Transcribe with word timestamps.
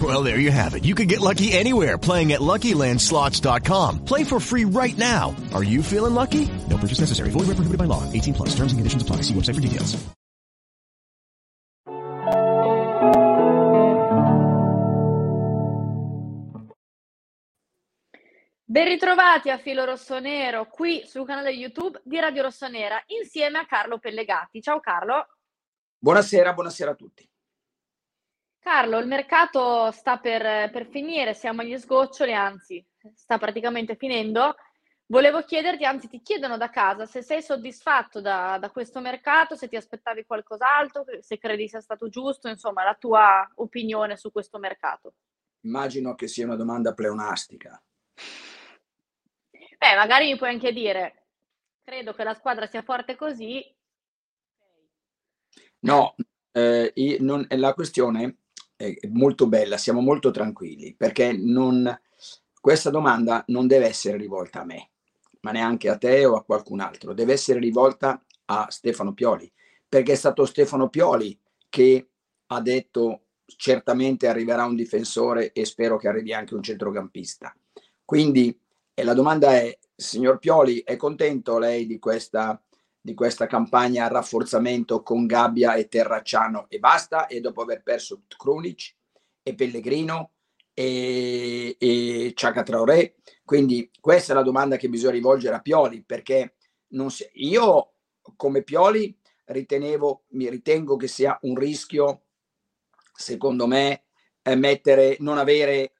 Well, 0.00 0.22
there 0.22 0.38
you 0.38 0.52
have 0.52 0.74
it. 0.74 0.84
You 0.84 0.94
can 0.94 1.08
get 1.08 1.20
lucky 1.20 1.50
anywhere 1.52 1.98
playing 1.98 2.30
at 2.32 2.40
LuckyLandSlots.com. 2.40 4.04
Play 4.04 4.22
for 4.22 4.38
free 4.38 4.64
right 4.64 4.96
now. 4.96 5.34
Are 5.52 5.64
you 5.64 5.82
feeling 5.82 6.14
lucky? 6.14 6.48
No 6.68 6.76
purchase 6.78 7.00
necessary. 7.00 7.30
Void 7.30 7.48
where 7.48 7.56
prohibited 7.56 7.78
by 7.78 7.90
law. 7.90 8.04
18 8.12 8.34
plus. 8.34 8.50
Terms 8.54 8.72
and 8.72 8.78
conditions 8.78 9.02
apply. 9.02 9.22
See 9.22 9.34
website 9.34 9.56
for 9.56 9.60
details. 9.60 9.98
Ben 18.70 18.84
ritrovati 18.84 19.50
a 19.50 19.58
Filo 19.58 19.84
Rossonero 19.84 20.68
qui 20.68 21.02
sul 21.04 21.26
canale 21.26 21.50
YouTube 21.50 22.00
di 22.04 22.20
Radio 22.20 22.42
Rossonera 22.42 23.02
insieme 23.06 23.58
a 23.58 23.66
Carlo 23.66 23.98
Pellegatti. 23.98 24.62
Ciao 24.62 24.78
Carlo. 24.78 25.26
Buonasera, 25.98 26.54
buonasera 26.54 26.92
a 26.92 26.94
tutti. 26.94 27.28
Carlo, 28.60 28.98
il 28.98 29.06
mercato 29.06 29.90
sta 29.90 30.18
per, 30.18 30.70
per 30.70 30.86
finire, 30.86 31.32
siamo 31.32 31.62
agli 31.62 31.76
sgoccioli, 31.78 32.34
anzi 32.34 32.84
sta 33.14 33.38
praticamente 33.38 33.96
finendo. 33.96 34.54
Volevo 35.06 35.42
chiederti, 35.42 35.84
anzi 35.84 36.08
ti 36.08 36.20
chiedono 36.20 36.56
da 36.56 36.68
casa, 36.68 37.04
se 37.06 37.22
sei 37.22 37.42
soddisfatto 37.42 38.20
da, 38.20 38.58
da 38.60 38.70
questo 38.70 39.00
mercato, 39.00 39.56
se 39.56 39.66
ti 39.66 39.76
aspettavi 39.76 40.24
qualcos'altro, 40.24 41.04
se 41.20 41.38
credi 41.38 41.68
sia 41.68 41.80
stato 41.80 42.08
giusto, 42.08 42.48
insomma 42.48 42.84
la 42.84 42.94
tua 42.94 43.50
opinione 43.56 44.16
su 44.16 44.30
questo 44.30 44.58
mercato. 44.58 45.14
Immagino 45.62 46.14
che 46.14 46.28
sia 46.28 46.44
una 46.44 46.54
domanda 46.54 46.94
pleonastica. 46.94 47.82
Beh, 49.78 49.96
magari 49.96 50.30
mi 50.30 50.36
puoi 50.36 50.50
anche 50.50 50.72
dire, 50.72 51.24
credo 51.82 52.12
che 52.12 52.22
la 52.22 52.34
squadra 52.34 52.66
sia 52.66 52.82
forte 52.82 53.16
così. 53.16 53.64
No, 55.80 56.14
eh, 56.52 56.92
non, 57.20 57.46
la 57.48 57.74
questione 57.74 58.39
è 58.88 59.06
molto 59.08 59.46
bella, 59.46 59.76
siamo 59.76 60.00
molto 60.00 60.30
tranquilli, 60.30 60.94
perché 60.96 61.32
non, 61.32 62.00
questa 62.60 62.90
domanda 62.90 63.44
non 63.48 63.66
deve 63.66 63.86
essere 63.86 64.16
rivolta 64.16 64.62
a 64.62 64.64
me, 64.64 64.90
ma 65.40 65.50
neanche 65.50 65.88
a 65.88 65.98
te 65.98 66.24
o 66.24 66.34
a 66.36 66.44
qualcun 66.44 66.80
altro, 66.80 67.12
deve 67.12 67.34
essere 67.34 67.58
rivolta 67.58 68.24
a 68.46 68.66
Stefano 68.70 69.12
Pioli, 69.12 69.50
perché 69.88 70.12
è 70.12 70.16
stato 70.16 70.46
Stefano 70.46 70.88
Pioli 70.88 71.38
che 71.68 72.08
ha 72.46 72.60
detto 72.60 73.22
certamente 73.56 74.28
arriverà 74.28 74.64
un 74.64 74.76
difensore 74.76 75.52
e 75.52 75.64
spero 75.64 75.98
che 75.98 76.08
arrivi 76.08 76.32
anche 76.32 76.54
un 76.54 76.62
centrocampista. 76.62 77.54
Quindi 78.04 78.58
e 79.00 79.04
la 79.04 79.14
domanda 79.14 79.52
è, 79.54 79.78
signor 79.96 80.38
Pioli, 80.38 80.82
è 80.84 80.96
contento 80.96 81.58
lei 81.58 81.86
di 81.86 81.98
questa, 81.98 82.62
di 83.00 83.14
questa 83.14 83.46
campagna 83.46 84.04
a 84.04 84.08
rafforzamento 84.08 85.02
con 85.02 85.26
Gabbia 85.26 85.74
e 85.74 85.88
Terracciano 85.88 86.66
e 86.68 86.78
basta? 86.78 87.26
E 87.26 87.40
dopo 87.40 87.62
aver 87.62 87.82
perso 87.82 88.22
Krunic 88.36 88.94
e 89.42 89.54
Pellegrino 89.54 90.32
e, 90.74 91.76
e 91.78 92.32
Ciaca 92.34 92.62
Traoré? 92.62 93.16
Quindi 93.44 93.90
questa 94.00 94.32
è 94.32 94.36
la 94.36 94.42
domanda 94.42 94.76
che 94.76 94.88
bisogna 94.88 95.12
rivolgere 95.12 95.56
a 95.56 95.60
Pioli, 95.60 96.02
perché 96.02 96.54
si, 97.08 97.28
io 97.34 97.92
come 98.36 98.62
Pioli 98.62 99.16
ritenevo, 99.46 100.24
mi 100.30 100.48
ritengo 100.48 100.96
che 100.96 101.08
sia 101.08 101.38
un 101.42 101.56
rischio, 101.56 102.22
secondo 103.12 103.66
me, 103.66 104.04
eh, 104.42 104.54
mettere, 104.54 105.16
non 105.20 105.38
avere 105.38 105.92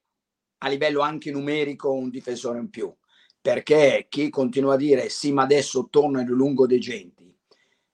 a 0.59 0.69
livello 0.69 1.00
anche 1.00 1.31
numerico 1.31 1.93
un 1.93 2.10
difensore 2.10 2.59
in 2.59 2.71
più, 2.71 2.94
perché 3.41 4.06
chi 4.09 4.28
continua 4.28 4.75
a 4.75 4.77
dire 4.77 5.09
sì 5.09 5.33
ma 5.33 5.43
adesso 5.43 5.89
torna 5.91 6.21
il 6.21 6.28
lungo 6.28 6.67
dei 6.67 6.78
genti, 6.78 7.34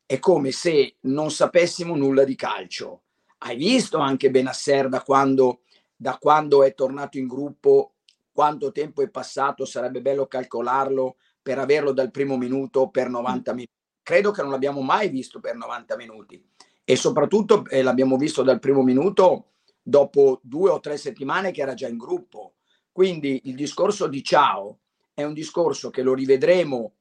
è 0.05 0.19
come 0.19 0.51
se 0.51 0.97
non 1.03 1.31
sapessimo 1.31 1.97
nulla 1.97 2.25
di 2.25 2.35
calcio. 2.35 3.03
Hai 3.39 3.57
visto 3.57 3.99
anche 3.99 4.31
Benasser 4.31 4.89
da 4.89 5.03
quando, 5.03 5.63
da 5.95 6.17
quando 6.19 6.63
è 6.63 6.75
tornato 6.75 7.19
in 7.19 7.27
gruppo, 7.27 7.95
quanto 8.33 8.73
tempo 8.73 9.03
è 9.03 9.09
passato, 9.09 9.65
sarebbe 9.65 10.01
bello 10.01 10.27
calcolarlo 10.27 11.17
per 11.43 11.59
averlo 11.59 11.93
dal 11.93 12.11
primo 12.11 12.37
minuto 12.37 12.89
per 12.89 13.09
90 13.09 13.53
minuti. 13.53 13.73
Credo 14.03 14.31
che 14.31 14.43
non 14.43 14.51
l'abbiamo 14.51 14.81
mai 14.81 15.09
visto 15.09 15.41
per 15.41 15.57
90 15.57 15.97
minuti 15.97 16.45
e 16.85 16.97
soprattutto 16.97 17.65
eh, 17.69 17.83
l'abbiamo 17.83 18.17
visto 18.17 18.43
dal 18.43 18.61
primo 18.61 18.83
minuto 18.83 19.53
dopo 19.83 20.41
due 20.43 20.71
o 20.71 20.81
tre 20.81 20.97
settimane 20.97 21.51
che 21.51 21.63
era 21.63 21.75
già 21.75 21.89
in 21.89 21.97
gruppo. 21.97 22.55
Quindi 22.93 23.43
il 23.45 23.55
discorso 23.55 24.07
di 24.07 24.23
ciao 24.23 24.81
è 25.17 25.25
un 25.25 25.33
discorso 25.33 25.89
che 25.89 26.03
lo 26.03 26.13
rivedremo 26.13 26.93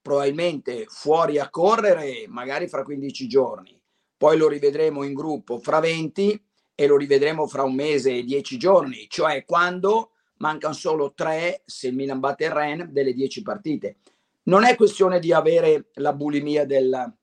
probabilmente 0.00 0.84
fuori 0.86 1.40
a 1.40 1.50
correre 1.50 2.26
magari 2.28 2.68
fra 2.68 2.84
15 2.84 3.26
giorni, 3.26 3.76
poi 4.16 4.36
lo 4.36 4.46
rivedremo 4.46 5.02
in 5.02 5.14
gruppo 5.14 5.58
fra 5.58 5.80
20 5.80 6.44
e 6.76 6.86
lo 6.86 6.96
rivedremo 6.96 7.48
fra 7.48 7.64
un 7.64 7.74
mese 7.74 8.14
e 8.14 8.22
10 8.22 8.56
giorni, 8.56 9.06
cioè 9.08 9.44
quando 9.44 10.12
mancano 10.36 10.74
solo 10.74 11.12
tre, 11.12 11.62
se 11.64 11.88
il 11.88 11.96
Milan 11.96 12.20
batte 12.20 12.44
il 12.44 12.52
Ren, 12.52 12.88
delle 12.92 13.12
10 13.12 13.42
partite. 13.42 13.96
Non 14.44 14.62
è 14.62 14.76
questione 14.76 15.18
di 15.18 15.32
avere 15.32 15.88
la 15.94 16.12
bulimia 16.12 16.64
del, 16.64 17.14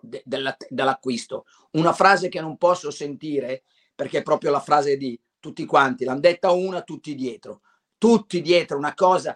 de, 0.00 0.22
della, 0.24 0.56
dell'acquisto. 0.68 1.46
Una 1.72 1.92
frase 1.92 2.28
che 2.28 2.40
non 2.40 2.56
posso 2.56 2.92
sentire, 2.92 3.64
perché 3.96 4.18
è 4.18 4.22
proprio 4.22 4.52
la 4.52 4.60
frase 4.60 4.96
di 4.96 5.18
tutti 5.40 5.64
quanti, 5.64 6.04
l'hanno 6.04 6.20
detta 6.20 6.52
una, 6.52 6.82
tutti 6.82 7.16
dietro, 7.16 7.62
tutti 7.98 8.40
dietro, 8.40 8.76
una 8.76 8.94
cosa, 8.94 9.34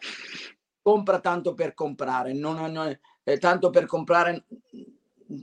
compra 0.80 1.20
tanto 1.20 1.54
per 1.54 1.74
comprare, 1.74 2.32
non, 2.32 2.56
non, 2.72 2.98
eh, 3.22 3.38
tanto 3.38 3.70
per 3.70 3.86
comprare, 3.86 4.44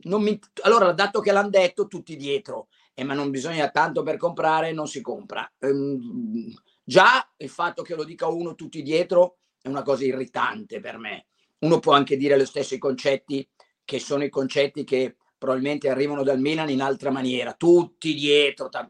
mi, 0.03 0.39
allora 0.63 0.91
dato 0.93 1.19
che 1.19 1.31
l'hanno 1.31 1.49
detto, 1.49 1.87
tutti 1.87 2.15
dietro, 2.15 2.67
eh, 2.93 3.03
ma 3.03 3.13
non 3.13 3.29
bisogna 3.29 3.69
tanto 3.69 4.03
per 4.03 4.17
comprare, 4.17 4.71
non 4.71 4.87
si 4.87 5.01
compra. 5.01 5.49
Ehm, 5.59 6.53
già 6.83 7.29
il 7.37 7.49
fatto 7.49 7.83
che 7.83 7.95
lo 7.95 8.03
dica 8.03 8.27
uno 8.27 8.55
tutti 8.55 8.81
dietro 8.81 9.37
è 9.61 9.67
una 9.67 9.83
cosa 9.83 10.03
irritante 10.03 10.79
per 10.79 10.97
me. 10.97 11.27
Uno 11.59 11.79
può 11.79 11.93
anche 11.93 12.17
dire 12.17 12.37
lo 12.37 12.45
stesso 12.45 12.75
i 12.75 12.79
concetti 12.79 13.47
che 13.83 13.99
sono 13.99 14.23
i 14.23 14.29
concetti 14.29 14.83
che 14.83 15.15
probabilmente 15.37 15.89
arrivano 15.89 16.23
dal 16.23 16.39
Milan 16.39 16.69
in 16.69 16.81
altra 16.81 17.11
maniera, 17.11 17.53
tutti 17.53 18.13
dietro, 18.13 18.69
t- 18.69 18.89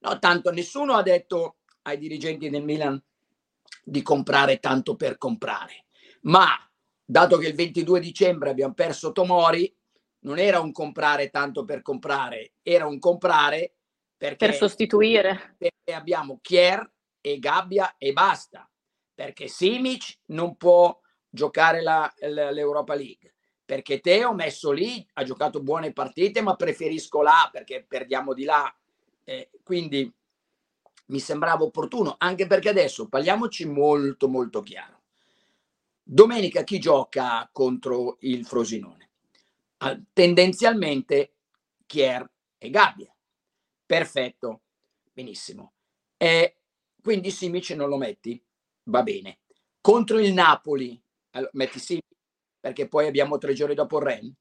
No, 0.00 0.18
tanto 0.18 0.50
nessuno 0.50 0.94
ha 0.94 1.02
detto 1.02 1.56
ai 1.82 1.98
dirigenti 1.98 2.48
del 2.48 2.62
Milan 2.62 3.02
di 3.88 4.02
comprare 4.02 4.58
tanto 4.58 4.96
per 4.96 5.16
comprare, 5.16 5.86
ma 6.22 6.48
dato 7.04 7.38
che 7.38 7.48
il 7.48 7.54
22 7.54 8.00
dicembre 8.00 8.50
abbiamo 8.50 8.74
perso 8.74 9.12
Tomori, 9.12 9.74
non 10.20 10.38
era 10.38 10.60
un 10.60 10.72
comprare 10.72 11.30
tanto 11.30 11.64
per 11.64 11.80
comprare, 11.80 12.52
era 12.62 12.86
un 12.86 12.98
comprare 12.98 13.74
perché, 14.16 14.46
per 14.46 14.54
sostituire. 14.54 15.56
Perché 15.56 15.94
abbiamo 15.94 16.38
Kier 16.42 16.90
e 17.20 17.38
Gabbia 17.38 17.96
e 17.96 18.12
basta, 18.12 18.68
perché 19.14 19.48
Simic 19.48 20.18
non 20.26 20.56
può 20.56 20.98
giocare 21.30 21.80
la, 21.80 22.12
l'Europa 22.18 22.94
League, 22.94 23.34
perché 23.64 24.00
Teo 24.00 24.34
messo 24.34 24.70
lì 24.70 25.06
ha 25.14 25.22
giocato 25.24 25.62
buone 25.62 25.92
partite, 25.92 26.42
ma 26.42 26.56
preferisco 26.56 27.22
là 27.22 27.48
perché 27.50 27.84
perdiamo 27.86 28.34
di 28.34 28.44
là. 28.44 28.70
Eh, 29.24 29.50
quindi 29.62 30.12
mi 31.08 31.20
sembrava 31.20 31.64
opportuno, 31.64 32.16
anche 32.18 32.46
perché 32.46 32.68
adesso 32.68 33.08
parliamoci 33.08 33.66
molto 33.66 34.28
molto 34.28 34.62
chiaro. 34.62 35.02
Domenica 36.02 36.64
chi 36.64 36.78
gioca 36.78 37.48
contro 37.52 38.16
il 38.20 38.46
Frosinone? 38.46 39.10
Ah, 39.78 39.98
tendenzialmente 40.12 41.32
Chier 41.86 42.28
e 42.58 42.70
Gabbia. 42.70 43.14
Perfetto, 43.84 44.60
benissimo. 45.12 45.72
E 46.16 46.56
quindi 47.02 47.30
Simic 47.30 47.70
non 47.70 47.88
lo 47.88 47.96
metti? 47.96 48.42
Va 48.84 49.02
bene. 49.02 49.38
Contro 49.80 50.18
il 50.18 50.32
Napoli, 50.32 51.00
allora, 51.30 51.50
metti 51.54 51.78
Simic, 51.78 52.04
perché 52.60 52.88
poi 52.88 53.06
abbiamo 53.06 53.38
tre 53.38 53.54
giorni 53.54 53.74
dopo 53.74 53.98
il 53.98 54.04
Ren. 54.04 54.34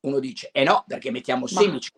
Uno 0.00 0.18
dice, 0.20 0.50
eh 0.52 0.62
no, 0.62 0.84
perché 0.86 1.10
mettiamo 1.10 1.46
Simic. 1.46 1.90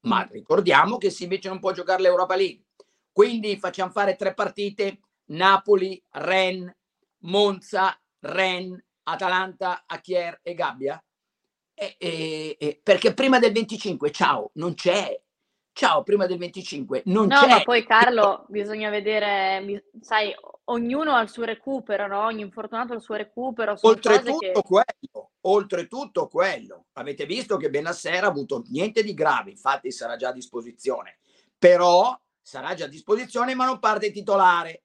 Ma... 0.00 0.16
ma 0.16 0.28
ricordiamo 0.30 0.98
che 0.98 1.10
Simic 1.10 1.44
non 1.46 1.60
può 1.60 1.72
giocare 1.72 2.02
l'Europa 2.02 2.34
League. 2.34 2.64
Quindi 3.12 3.58
facciamo 3.58 3.90
fare 3.90 4.16
tre 4.16 4.32
partite, 4.32 5.00
Napoli, 5.26 6.02
Ren, 6.10 6.74
Monza, 7.20 7.96
Ren, 8.20 8.82
Atalanta, 9.04 9.84
Achier 9.86 10.40
e 10.42 10.54
Gabbia? 10.54 11.02
E, 11.74 11.96
e, 11.98 12.56
e, 12.58 12.80
perché 12.82 13.12
prima 13.12 13.38
del 13.38 13.52
25, 13.52 14.10
ciao, 14.10 14.50
non 14.54 14.74
c'è. 14.74 15.20
Ciao, 15.74 16.02
prima 16.02 16.26
del 16.26 16.38
25, 16.38 17.02
non 17.06 17.28
no, 17.28 17.36
c'è. 17.36 17.46
No, 17.46 17.54
ma 17.54 17.62
poi 17.62 17.84
Carlo, 17.86 18.44
bisogna 18.48 18.90
vedere, 18.90 19.84
sai, 20.00 20.34
ognuno 20.64 21.12
ha 21.12 21.22
il 21.22 21.30
suo 21.30 21.44
recupero, 21.44 22.06
no? 22.06 22.24
Ogni 22.24 22.42
infortunato 22.42 22.92
ha 22.92 22.96
il 22.96 23.02
suo 23.02 23.14
recupero. 23.14 23.74
Oltretutto 23.80 24.38
che... 24.38 24.62
quello, 24.62 25.30
oltretutto 25.40 26.28
quello. 26.28 26.86
Avete 26.92 27.24
visto 27.24 27.56
che 27.56 27.70
Benassera 27.70 28.26
ha 28.26 28.30
avuto 28.30 28.62
niente 28.68 29.02
di 29.02 29.14
grave, 29.14 29.50
infatti 29.50 29.90
sarà 29.90 30.16
già 30.16 30.28
a 30.28 30.32
disposizione. 30.32 31.18
Però 31.58 32.18
sarà 32.42 32.74
già 32.74 32.84
a 32.84 32.88
disposizione, 32.88 33.54
ma 33.54 33.64
non 33.64 33.78
parte 33.78 34.10
titolare. 34.10 34.82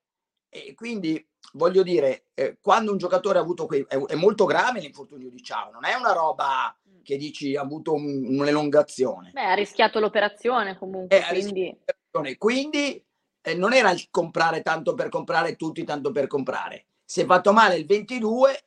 E 0.49 0.73
quindi 0.75 1.27
voglio 1.53 1.83
dire, 1.83 2.27
eh, 2.33 2.57
quando 2.61 2.91
un 2.91 2.97
giocatore 2.97 3.37
ha 3.37 3.41
avuto 3.41 3.65
quei, 3.65 3.85
è, 3.87 3.97
è, 3.97 4.15
molto 4.15 4.45
grave 4.45 4.79
l'infortunio 4.79 5.29
di 5.29 5.43
Ciao, 5.43 5.71
non 5.71 5.83
è 5.83 5.93
una 5.95 6.13
roba 6.13 6.75
mm. 6.89 7.01
che 7.03 7.17
dici 7.17 7.55
ha 7.55 7.61
avuto 7.61 7.93
un, 7.93 8.37
un'elongazione. 8.39 9.31
Beh, 9.33 9.45
ha 9.45 9.53
rischiato 9.53 9.99
l'operazione 9.99 10.77
comunque, 10.77 11.17
eh, 11.17 11.27
quindi... 11.27 11.65
L'operazione. 11.69 12.37
Quindi 12.37 13.05
eh, 13.41 13.55
non 13.55 13.73
era 13.73 13.91
il 13.91 14.07
comprare 14.09 14.61
tanto 14.61 14.93
per 14.93 15.09
comprare 15.09 15.55
tutti 15.55 15.83
tanto 15.83 16.11
per 16.11 16.27
comprare. 16.27 16.87
Si 17.03 17.21
è 17.21 17.25
fatto 17.25 17.53
male 17.53 17.75
il 17.75 17.85
22 17.85 18.63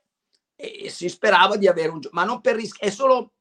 e 0.56 0.90
si 0.90 1.08
sperava 1.08 1.56
di 1.56 1.66
avere 1.66 1.88
un 1.88 2.00
ma 2.10 2.24
non 2.24 2.40
per 2.40 2.56
rischiare, 2.56 2.92
è 2.92 2.94
solo 2.94 3.32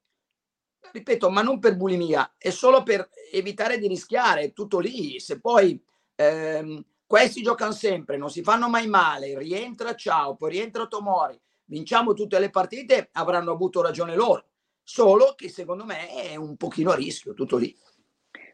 ripeto, 0.91 1.29
ma 1.29 1.41
non 1.41 1.59
per 1.59 1.75
bulimia, 1.75 2.33
è 2.37 2.49
solo 2.49 2.83
per 2.83 3.09
evitare 3.31 3.77
di 3.77 3.87
rischiare, 3.87 4.53
tutto 4.53 4.79
lì. 4.79 5.19
Se 5.19 5.39
poi 5.39 5.81
ehm, 6.15 6.83
questi 7.05 7.41
giocano 7.41 7.71
sempre, 7.71 8.17
non 8.17 8.29
si 8.29 8.43
fanno 8.43 8.69
mai 8.69 8.87
male, 8.87 9.37
rientra 9.37 9.95
Ciao, 9.95 10.35
poi 10.35 10.51
rientra 10.51 10.87
Tomori, 10.87 11.39
vinciamo 11.65 12.13
tutte 12.13 12.39
le 12.39 12.49
partite, 12.49 13.09
avranno 13.13 13.51
avuto 13.51 13.81
ragione 13.81 14.15
loro. 14.15 14.45
Solo 14.83 15.33
che 15.35 15.49
secondo 15.49 15.85
me 15.85 16.09
è 16.09 16.35
un 16.35 16.57
pochino 16.57 16.91
a 16.91 16.95
rischio, 16.95 17.33
tutto 17.33 17.57
lì. 17.57 17.75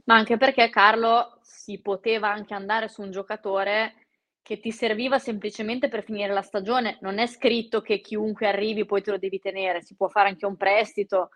Ma 0.05 0.15
anche 0.15 0.37
perché 0.37 0.69
Carlo 0.69 1.39
si 1.41 1.79
poteva 1.79 2.31
anche 2.31 2.53
andare 2.53 2.87
su 2.87 3.01
un 3.01 3.11
giocatore 3.11 4.05
che 4.41 4.59
ti 4.59 4.71
serviva 4.71 5.17
semplicemente 5.17 5.87
per 5.87 6.03
finire 6.03 6.31
la 6.31 6.43
stagione. 6.43 6.99
Non 7.01 7.17
è 7.17 7.25
scritto 7.25 7.81
che 7.81 7.99
chiunque 7.99 8.47
arrivi 8.47 8.85
poi 8.85 9.01
te 9.01 9.11
lo 9.11 9.17
devi 9.17 9.39
tenere, 9.39 9.81
si 9.81 9.95
può 9.95 10.07
fare 10.07 10.29
anche 10.29 10.45
un 10.45 10.55
prestito, 10.55 11.29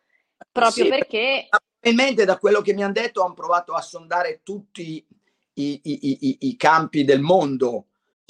proprio 0.52 0.84
sì, 0.84 0.90
perché... 0.90 1.48
Probabilmente 1.80 2.26
da 2.26 2.38
quello 2.38 2.62
che 2.62 2.74
mi 2.74 2.84
hanno 2.84 2.92
detto 2.94 3.24
hanno 3.24 3.34
provato 3.34 3.74
a 3.74 3.82
sondare 3.82 4.42
tutti 4.44 5.06
i, 5.54 5.82
i, 5.84 6.10
i, 6.10 6.38
i 6.42 6.56
campi 6.58 7.06
del 7.06 7.22
mondo. 7.22 7.89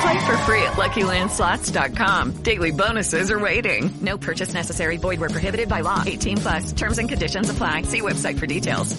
Play 0.00 0.26
for 0.26 0.36
free 0.38 0.62
at 0.62 0.74
LuckyLandSlots.com. 0.76 2.42
Daily 2.42 2.70
bonuses 2.70 3.30
are 3.30 3.38
waiting. 3.38 3.90
No 4.00 4.16
purchase 4.18 4.54
necessary. 4.54 4.96
Void 4.96 5.20
where 5.20 5.30
prohibited 5.30 5.68
by 5.68 5.80
law. 5.80 6.02
18 6.06 6.36
plus. 6.38 6.72
Terms 6.72 6.98
and 6.98 7.08
conditions 7.08 7.50
apply. 7.50 7.82
See 7.82 8.00
website 8.00 8.38
for 8.38 8.46
details. 8.46 8.94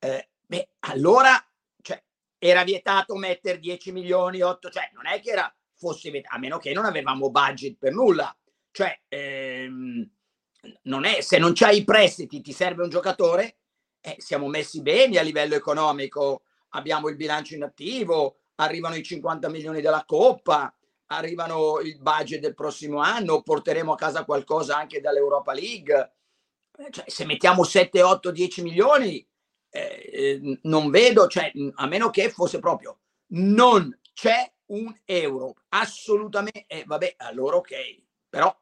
Eh, 0.00 0.28
beh, 0.46 0.68
allora, 0.80 1.42
cioè, 1.82 2.02
era 2.38 2.64
vietato 2.64 3.16
mettere 3.16 3.58
10 3.58 3.92
milioni, 3.92 4.42
8, 4.42 4.70
cioè, 4.70 4.90
non 4.92 5.06
è 5.06 5.20
che 5.20 5.30
era, 5.30 5.52
fosse 5.76 6.10
vietato, 6.10 6.36
a 6.36 6.38
meno 6.38 6.58
che 6.58 6.72
non 6.72 6.84
avevamo 6.84 7.30
budget 7.30 7.76
per 7.78 7.92
nulla. 7.92 8.36
Cioè, 8.70 9.00
ehm, 9.08 10.08
non 10.82 11.04
è, 11.04 11.20
se 11.20 11.38
non 11.38 11.52
c'hai 11.54 11.78
i 11.78 11.84
prestiti, 11.84 12.40
ti 12.40 12.52
serve 12.52 12.82
un 12.82 12.90
giocatore, 12.90 13.56
eh, 14.00 14.16
siamo 14.18 14.46
messi 14.46 14.82
bene 14.82 15.18
a 15.18 15.22
livello 15.22 15.54
economico 15.54 16.42
abbiamo 16.70 17.08
il 17.08 17.16
bilancio 17.16 17.54
inattivo, 17.54 18.38
arrivano 18.60 18.96
i 18.96 19.02
50 19.02 19.48
milioni 19.48 19.80
della 19.80 20.04
Coppa, 20.06 20.72
arrivano 21.06 21.80
il 21.80 21.98
budget 22.00 22.40
del 22.40 22.54
prossimo 22.54 23.00
anno, 23.00 23.42
porteremo 23.42 23.92
a 23.92 23.96
casa 23.96 24.24
qualcosa 24.24 24.76
anche 24.76 25.00
dall'Europa 25.00 25.52
League. 25.52 26.12
Eh, 26.78 26.90
cioè, 26.90 27.04
se 27.08 27.24
mettiamo 27.24 27.64
7, 27.64 28.02
8, 28.02 28.30
10 28.30 28.62
milioni, 28.62 29.26
eh, 29.70 30.10
eh, 30.12 30.58
non 30.62 30.90
vedo, 30.90 31.26
cioè, 31.26 31.50
a 31.74 31.86
meno 31.86 32.10
che 32.10 32.30
fosse 32.30 32.58
proprio 32.58 33.00
non 33.30 33.96
c'è 34.12 34.50
un 34.66 34.94
euro, 35.04 35.54
assolutamente, 35.68 36.66
eh, 36.66 36.84
vabbè, 36.86 37.14
allora 37.18 37.56
ok, 37.56 38.02
però, 38.28 38.54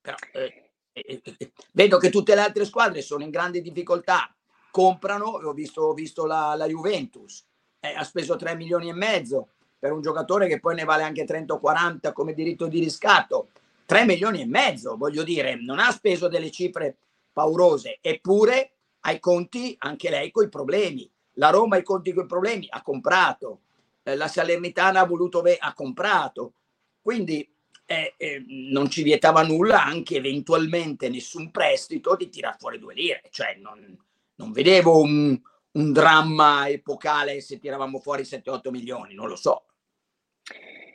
però 0.00 0.16
eh, 0.32 0.72
eh, 0.92 1.52
vedo 1.72 1.98
che 1.98 2.10
tutte 2.10 2.34
le 2.34 2.40
altre 2.42 2.64
squadre 2.64 3.02
sono 3.02 3.22
in 3.22 3.30
grande 3.30 3.60
difficoltà, 3.60 4.34
comprano, 4.70 5.26
ho 5.26 5.52
visto, 5.52 5.82
ho 5.82 5.94
visto 5.94 6.26
la, 6.26 6.54
la, 6.54 6.66
Juventus, 6.66 7.46
eh, 7.80 7.94
ha 7.94 8.04
speso 8.04 8.36
3 8.36 8.54
milioni 8.54 8.88
e 8.88 8.94
mezzo 8.94 9.48
per 9.78 9.92
un 9.92 10.02
giocatore 10.02 10.46
che 10.46 10.60
poi 10.60 10.74
ne 10.74 10.84
vale 10.84 11.02
anche 11.02 11.24
30 11.24 11.54
o 11.54 11.58
40 11.58 12.12
come 12.12 12.34
diritto 12.34 12.66
di 12.66 12.80
riscatto. 12.80 13.48
3 13.86 14.04
milioni 14.04 14.42
e 14.42 14.46
mezzo, 14.46 14.96
voglio 14.96 15.24
dire, 15.24 15.56
non 15.56 15.80
ha 15.80 15.90
speso 15.90 16.28
delle 16.28 16.50
cifre 16.50 16.98
paurose, 17.32 17.98
eppure 18.00 18.72
ai 19.00 19.18
conti 19.18 19.74
anche 19.78 20.10
lei 20.10 20.30
con 20.30 20.44
i 20.44 20.48
problemi. 20.48 21.10
La 21.34 21.50
Roma 21.50 21.76
ai 21.76 21.82
conti 21.82 22.12
con 22.12 22.24
i 22.24 22.28
problemi 22.28 22.66
ha 22.70 22.82
comprato, 22.82 23.62
eh, 24.02 24.14
la 24.14 24.28
Salernitana 24.28 25.00
ha 25.00 25.06
voluto, 25.06 25.40
ve- 25.40 25.56
ha 25.58 25.72
comprato. 25.72 26.52
Quindi 27.00 27.48
eh, 27.86 28.14
eh, 28.16 28.44
non 28.46 28.88
ci 28.90 29.02
vietava 29.02 29.42
nulla 29.42 29.82
anche 29.82 30.16
eventualmente 30.16 31.08
nessun 31.08 31.50
prestito 31.50 32.14
di 32.14 32.28
tirar 32.28 32.56
fuori 32.58 32.78
due 32.78 32.94
lire, 32.94 33.22
cioè 33.30 33.56
non, 33.60 33.98
non 34.36 34.52
vedevo 34.52 35.00
un, 35.00 35.40
un 35.72 35.92
dramma 35.92 36.68
epocale 36.68 37.40
se 37.40 37.58
tiravamo 37.58 37.98
fuori 37.98 38.22
7-8 38.22 38.70
milioni, 38.70 39.14
non 39.14 39.28
lo 39.28 39.36
so. 39.36 39.66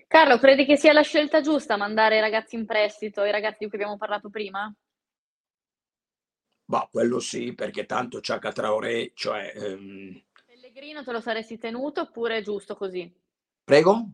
Carlo, 0.07 0.37
credi 0.37 0.65
che 0.65 0.77
sia 0.77 0.93
la 0.93 1.01
scelta 1.01 1.41
giusta 1.41 1.77
mandare 1.77 2.17
i 2.17 2.21
ragazzi 2.21 2.55
in 2.55 2.65
prestito, 2.65 3.23
i 3.23 3.31
ragazzi 3.31 3.57
di 3.59 3.69
cui 3.69 3.77
abbiamo 3.77 3.97
parlato 3.97 4.29
prima? 4.29 4.73
Bah, 6.67 6.87
quello 6.91 7.19
sì, 7.19 7.53
perché 7.53 7.85
tanto 7.85 8.21
Ciaca 8.21 8.51
Traoré, 8.51 9.11
cioè... 9.13 9.53
Ehm... 9.55 10.23
Pellegrino 10.45 11.03
te 11.03 11.11
lo 11.11 11.19
saresti 11.19 11.57
tenuto 11.57 12.01
oppure 12.01 12.37
è 12.37 12.41
giusto 12.41 12.75
così? 12.75 13.13
Prego? 13.63 14.09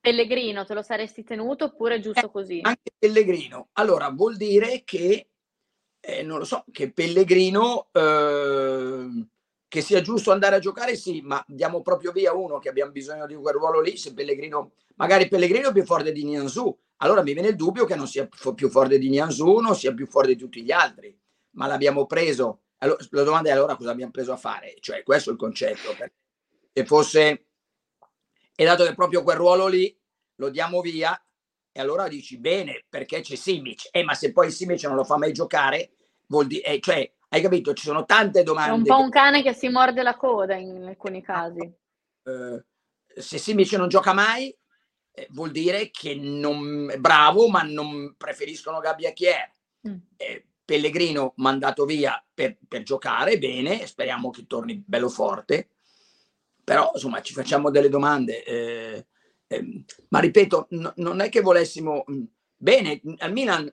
Pellegrino 0.00 0.64
te 0.64 0.74
lo 0.74 0.82
saresti 0.82 1.24
tenuto 1.24 1.66
oppure 1.66 1.96
è 1.96 2.00
giusto 2.00 2.26
eh, 2.26 2.30
così? 2.30 2.60
Anche 2.62 2.92
Pellegrino. 2.98 3.68
Allora, 3.72 4.08
vuol 4.08 4.36
dire 4.36 4.82
che 4.82 5.30
eh, 6.00 6.22
non 6.22 6.38
lo 6.38 6.44
so, 6.44 6.64
che 6.72 6.90
Pellegrino, 6.90 7.88
eh, 7.92 9.26
che 9.70 9.82
sia 9.82 10.00
giusto 10.00 10.32
andare 10.32 10.56
a 10.56 10.58
giocare, 10.58 10.96
sì, 10.96 11.20
ma 11.20 11.42
diamo 11.46 11.80
proprio 11.80 12.10
via 12.10 12.34
uno 12.34 12.58
che 12.58 12.68
abbiamo 12.68 12.90
bisogno 12.90 13.24
di 13.24 13.36
quel 13.36 13.54
ruolo 13.54 13.80
lì, 13.80 13.96
se 13.96 14.12
Pellegrino, 14.12 14.72
magari 14.96 15.28
Pellegrino 15.28 15.68
è 15.68 15.72
più 15.72 15.84
forte 15.84 16.10
di 16.10 16.24
Nianzù, 16.24 16.76
allora 16.96 17.22
mi 17.22 17.32
viene 17.34 17.50
il 17.50 17.54
dubbio 17.54 17.84
che 17.84 17.94
non 17.94 18.08
sia 18.08 18.28
più 18.52 18.68
forte 18.68 18.98
di 18.98 19.08
Nianzù, 19.08 19.58
non 19.58 19.76
sia 19.76 19.94
più 19.94 20.08
forte 20.08 20.34
di 20.34 20.36
tutti 20.36 20.64
gli 20.64 20.72
altri, 20.72 21.16
ma 21.52 21.68
l'abbiamo 21.68 22.04
preso. 22.06 22.62
Allora, 22.78 22.98
la 23.10 23.22
domanda 23.22 23.50
è 23.50 23.52
allora 23.52 23.76
cosa 23.76 23.92
abbiamo 23.92 24.10
preso 24.10 24.32
a 24.32 24.36
fare? 24.36 24.74
Cioè, 24.80 25.04
questo 25.04 25.30
è 25.30 25.34
il 25.34 25.38
concetto. 25.38 25.94
Se 26.72 26.84
fosse, 26.84 27.46
e 28.56 28.64
dato 28.64 28.84
che 28.84 28.94
proprio 28.94 29.22
quel 29.22 29.36
ruolo 29.36 29.68
lì 29.68 29.96
lo 30.34 30.48
diamo 30.48 30.80
via, 30.80 31.16
e 31.70 31.80
allora 31.80 32.08
dici 32.08 32.38
bene 32.38 32.84
perché 32.88 33.20
c'è 33.20 33.36
Simic, 33.36 33.90
eh, 33.92 34.02
ma 34.02 34.14
se 34.14 34.32
poi 34.32 34.50
Simic 34.50 34.82
non 34.82 34.96
lo 34.96 35.04
fa 35.04 35.16
mai 35.16 35.32
giocare, 35.32 35.92
vuol 36.26 36.48
dire, 36.48 36.64
eh, 36.64 36.80
cioè, 36.80 37.08
hai 37.32 37.40
capito? 37.40 37.72
Ci 37.72 37.84
sono 37.84 38.04
tante 38.04 38.42
domande. 38.42 38.72
È 38.72 38.76
un 38.76 38.84
po' 38.84 38.98
un 38.98 39.10
cane 39.10 39.42
che 39.42 39.54
si 39.54 39.68
morde 39.68 40.02
la 40.02 40.16
coda 40.16 40.54
in 40.56 40.84
alcuni 40.84 41.22
casi. 41.22 41.60
Eh, 41.60 42.64
se 43.20 43.38
Simic 43.38 43.72
non 43.74 43.88
gioca 43.88 44.12
mai, 44.12 44.54
eh, 45.12 45.28
vuol 45.30 45.50
dire 45.50 45.90
che 45.90 46.14
non 46.14 46.90
è 46.90 46.98
bravo, 46.98 47.48
ma 47.48 47.62
non 47.62 48.14
preferiscono 48.16 48.80
Gabbiachier. 48.80 49.52
Mm. 49.88 49.96
Eh, 50.16 50.44
Pellegrino 50.64 51.32
mandato 51.36 51.84
via 51.84 52.22
per, 52.32 52.56
per, 52.68 52.84
giocare 52.84 53.38
bene, 53.38 53.86
speriamo 53.86 54.30
che 54.30 54.46
torni 54.46 54.80
bello 54.86 55.08
forte, 55.08 55.70
però 56.62 56.92
insomma 56.94 57.22
ci 57.22 57.32
facciamo 57.32 57.70
delle 57.70 57.88
domande. 57.88 58.44
Eh, 58.44 59.06
eh, 59.48 59.84
ma 60.08 60.20
ripeto, 60.20 60.66
no, 60.70 60.92
non 60.96 61.20
è 61.20 61.28
che 61.28 61.40
volessimo 61.40 62.04
mm, 62.08 62.22
bene 62.56 63.00
al 63.18 63.32
Milan. 63.32 63.72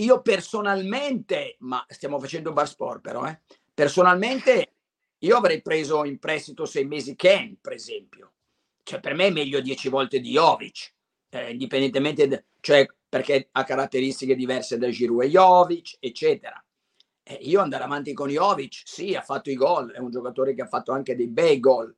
Io 0.00 0.20
personalmente, 0.22 1.56
ma 1.60 1.84
stiamo 1.88 2.20
facendo 2.20 2.52
bar 2.52 2.68
sport 2.68 3.00
però, 3.00 3.26
eh, 3.26 3.40
personalmente 3.74 4.72
io 5.18 5.36
avrei 5.36 5.60
preso 5.60 6.04
in 6.04 6.18
prestito 6.18 6.64
sei 6.66 6.86
mesi 6.86 7.16
Ken, 7.16 7.58
per 7.60 7.72
esempio. 7.72 8.32
Cioè, 8.84 9.00
per 9.00 9.14
me 9.14 9.26
è 9.26 9.30
meglio 9.30 9.60
dieci 9.60 9.88
volte 9.88 10.20
di 10.20 10.30
Jovic, 10.30 10.94
eh, 11.30 11.50
indipendentemente, 11.50 12.28
de, 12.28 12.44
cioè 12.60 12.86
perché 13.08 13.48
ha 13.52 13.64
caratteristiche 13.64 14.36
diverse 14.36 14.78
da 14.78 14.88
Giroud 14.88 15.22
e 15.22 15.28
Jovic, 15.28 15.96
eccetera. 15.98 16.62
Eh, 17.24 17.38
io 17.42 17.60
andare 17.60 17.84
avanti 17.84 18.12
con 18.12 18.28
Jovic, 18.28 18.82
sì, 18.84 19.14
ha 19.14 19.22
fatto 19.22 19.50
i 19.50 19.54
gol, 19.54 19.90
è 19.92 19.98
un 19.98 20.10
giocatore 20.10 20.54
che 20.54 20.62
ha 20.62 20.68
fatto 20.68 20.92
anche 20.92 21.16
dei 21.16 21.28
bei 21.28 21.58
gol, 21.58 21.94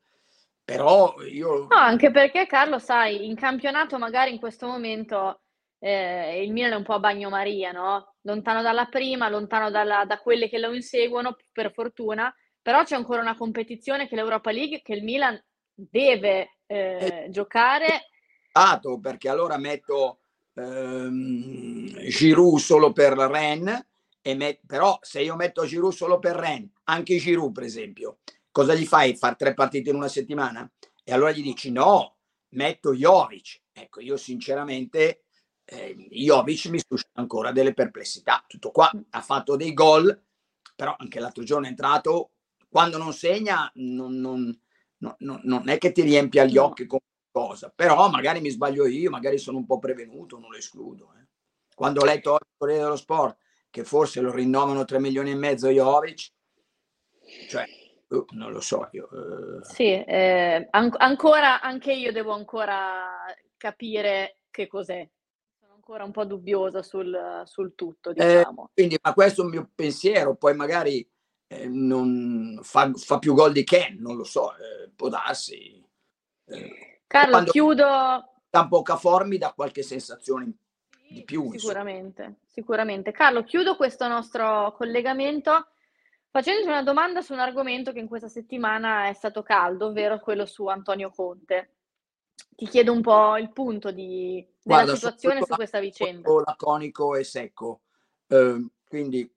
però 0.65 1.15
io... 1.23 1.67
No, 1.69 1.77
anche 1.77 2.11
perché 2.11 2.47
Carlo, 2.47 2.79
sai, 2.79 3.27
in 3.27 3.37
campionato 3.37 3.99
magari 3.99 4.33
in 4.33 4.39
questo 4.39 4.67
momento 4.67 5.43
eh, 5.81 6.43
il 6.45 6.53
Milan 6.53 6.73
è 6.73 6.77
un 6.77 6.85
po' 6.85 6.95
a 6.95 6.99
bagnomaria, 6.99 7.73
no? 7.73 8.15
Lontano 8.23 8.63
dalla 8.63 8.87
prima, 8.87 9.29
lontano 9.29 9.71
dalla, 9.71 10.05
da 10.05 10.21
quelle 10.21 10.49
che 10.49 10.59
lo 10.59 10.73
inseguono, 10.73 11.37
per 11.51 11.73
fortuna, 11.73 12.33
però 12.61 12.85
c'è 12.85 12.95
ancora 12.95 13.23
una 13.23 13.37
competizione 13.37 14.07
che 14.07 14.15
l'Europa 14.15 14.51
League, 14.51 14.83
che 14.83 14.93
il 14.93 15.03
Milan 15.03 15.43
deve 15.75 16.59
eh, 16.67 17.27
giocare. 17.31 18.09
Perché 19.01 19.29
allora 19.31 19.57
metto 19.57 20.21
ehm, 20.55 22.09
Giroud 22.09 22.59
solo 22.59 22.93
per 22.93 23.15
e 24.23 24.35
met- 24.35 24.61
però 24.67 24.99
se 25.01 25.23
io 25.23 25.35
metto 25.35 25.65
Giroud 25.65 25.93
solo 25.93 26.19
per 26.19 26.37
Rennes, 26.37 26.71
anche 26.85 27.17
Giroud 27.17 27.53
per 27.53 27.63
esempio, 27.63 28.19
cosa 28.51 28.75
gli 28.75 28.85
fai? 28.85 29.17
Far 29.17 29.35
tre 29.37 29.55
partite 29.55 29.89
in 29.89 29.97
una 29.97 30.09
settimana? 30.09 30.71
E 31.03 31.13
allora 31.13 31.31
gli 31.31 31.43
dici 31.43 31.73
no, 31.73 32.17
metto 32.51 32.93
Jovic. 32.93 33.63
Ecco, 33.73 34.01
io 34.01 34.19
sinceramente 34.19 35.23
eh, 35.71 35.95
Jovic 36.11 36.67
mi 36.67 36.81
suscita 36.85 37.21
ancora 37.21 37.53
delle 37.53 37.73
perplessità. 37.73 38.45
Tutto 38.47 38.71
qua, 38.71 38.91
ha 39.11 39.21
fatto 39.21 39.57
dei 39.57 39.73
gol, 39.73 40.21
però 40.75 40.95
anche 40.99 41.21
l'altro 41.21 41.45
giorno 41.45 41.67
è 41.67 41.71
entrato, 41.71 42.33
quando 42.69 42.99
non 42.99 43.13
segna 43.13 43.71
non, 43.75 44.15
non, 44.17 44.59
non, 44.99 45.41
non 45.45 45.69
è 45.69 45.79
che 45.79 45.93
ti 45.93 46.03
riempia 46.03 46.45
gli 46.45 46.57
occhi 46.57 46.87
con 46.87 46.99
cosa, 47.31 47.73
però 47.75 48.09
magari 48.11 48.41
mi 48.41 48.51
sbaglio 48.51 48.87
io, 48.87 49.11
magari 49.11 49.39
sono 49.39 49.59
un 49.59 49.67
po' 49.67 49.79
prevenuto, 49.79 50.39
non 50.39 50.51
lo 50.51 50.57
escludo. 50.57 51.13
Eh. 51.17 51.27
Quando 51.75 52.01
ho 52.01 52.05
letto 52.05 52.33
oggi 52.33 52.45
il 52.49 52.57
Corriere 52.57 52.83
dello 52.83 52.97
Sport 52.97 53.39
che 53.71 53.85
forse 53.85 54.21
lo 54.21 54.33
rinnovano 54.33 54.85
3 54.85 54.99
milioni 54.99 55.31
e 55.31 55.37
mezzo 55.37 55.69
Jovic, 55.69 56.33
cioè 57.49 57.65
uh, 58.09 58.27
non 58.31 58.51
lo 58.51 58.61
so 58.61 58.89
io. 58.93 59.09
Uh... 59.13 59.63
Sì, 59.63 60.03
eh, 60.05 60.67
an- 60.71 60.95
ancora 60.97 61.61
anche 61.61 61.93
io 61.93 62.11
devo 62.11 62.33
ancora 62.33 63.25
capire 63.57 64.39
che 64.51 64.67
cos'è. 64.67 65.09
Ancora 65.91 66.07
un 66.07 66.13
po' 66.13 66.25
dubbiosa 66.25 66.85
sul, 66.85 67.43
sul 67.47 67.75
tutto, 67.75 68.11
eh, 68.11 68.15
diciamo. 68.15 68.67
Eh, 68.67 68.71
quindi, 68.75 68.99
ma 69.03 69.13
questo 69.13 69.43
è 69.43 69.45
un 69.45 69.51
mio 69.51 69.69
pensiero, 69.75 70.37
poi 70.37 70.55
magari 70.55 71.05
eh, 71.49 71.67
non 71.67 72.61
fa, 72.63 72.93
fa, 72.95 73.19
più 73.19 73.35
gol 73.35 73.51
di 73.51 73.65
Ken, 73.65 73.97
non 73.99 74.15
lo 74.15 74.23
so, 74.23 74.53
eh, 74.53 74.89
può 74.95 75.09
darsi. 75.09 75.85
Carlo, 77.09 77.43
chiudo. 77.43 78.45
Tampo 78.49 78.83
Cafor 78.83 79.27
mi 79.27 79.37
dà 79.37 79.53
qualche 79.53 79.83
sensazione 79.83 80.53
di 81.09 81.25
più. 81.25 81.51
Sicuramente, 81.59 82.23
insomma. 82.23 82.39
sicuramente. 82.47 83.11
Carlo, 83.11 83.43
chiudo 83.43 83.75
questo 83.75 84.07
nostro 84.07 84.73
collegamento 84.77 85.71
facendoti 86.31 86.69
una 86.69 86.85
domanda 86.85 87.21
su 87.21 87.33
un 87.33 87.41
argomento 87.41 87.91
che 87.91 87.99
in 87.99 88.07
questa 88.07 88.29
settimana 88.29 89.09
è 89.09 89.13
stato 89.13 89.43
caldo, 89.43 89.87
ovvero 89.87 90.21
quello 90.21 90.47
su 90.47 90.69
Antonio 90.69 91.11
Conte. 91.11 91.80
Ti 92.57 92.67
chiedo 92.67 92.93
un 92.93 93.01
po' 93.01 93.37
il 93.37 93.51
punto 93.53 93.91
di, 93.91 94.47
della 94.63 94.85
Guarda, 94.85 94.95
situazione 94.95 95.43
su 95.43 95.55
questa 95.55 95.81
vicenda. 95.81 96.31
Laconico 96.45 97.15
e 97.15 97.25
secco. 97.25 97.83
Eh, 98.27 98.67
quindi, 98.87 99.33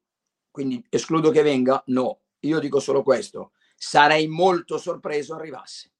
quindi 0.51 0.86
escludo 0.89 1.31
che 1.31 1.41
venga? 1.41 1.81
No, 1.88 2.19
io 2.39 2.60
dico 2.60 2.79
solo 2.79 3.03
questo. 3.03 3.51
Sarei 3.75 4.27
molto 4.27 4.77
sorpreso 4.77 5.36
arrivasse. 5.36 5.91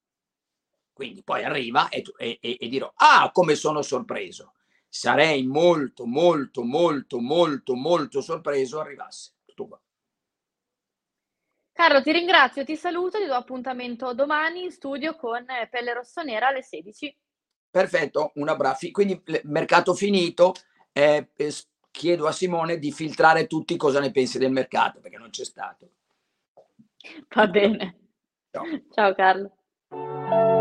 Quindi 0.94 1.24
poi 1.24 1.44
arriva 1.44 1.90
e, 1.90 2.04
e, 2.18 2.40
e 2.40 2.68
dirò, 2.68 2.92
ah, 2.96 3.32
come 3.32 3.56
sono 3.56 3.82
sorpreso 3.82 4.54
sarei 4.94 5.44
molto, 5.44 6.06
molto, 6.06 6.64
molto, 6.64 7.20
molto, 7.20 7.74
molto 7.74 8.22
sorpreso 8.22 8.80
arrivasse. 8.80 9.32
Tutto 9.44 9.66
qua. 9.66 9.82
Carlo, 11.74 12.04
ti 12.04 12.12
ringrazio, 12.12 12.64
ti 12.64 12.76
saluto, 12.76 13.18
ti 13.18 13.26
do 13.26 13.34
appuntamento 13.34 14.14
domani 14.14 14.64
in 14.64 14.72
studio 14.72 15.16
con 15.16 15.44
Pelle 15.70 15.94
Rossonera 15.94 16.48
alle 16.48 16.62
16. 16.62 17.18
Perfetto, 17.70 18.32
un 18.36 18.48
abbraccio. 18.48 18.92
Quindi 18.92 19.22
mercato 19.46 19.96
finito, 19.96 20.54
eh, 20.92 21.30
chiedo 21.90 22.28
a 22.28 22.32
Simone 22.32 22.78
di 22.78 22.92
filtrare 22.92 23.48
tutti 23.48 23.76
cosa 23.76 24.00
ne 24.00 24.12
pensi 24.12 24.38
del 24.38 24.52
mercato, 24.52 25.00
perché 25.00 25.18
non 25.18 25.32
c'è 25.32 25.44
stato. 25.44 25.90
Va 27.36 27.48
bene. 27.48 27.98
Ciao, 28.52 28.64
Ciao 28.94 29.16
Carlo. 29.16 30.53